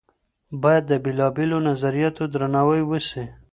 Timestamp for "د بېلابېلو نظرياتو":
0.87-2.23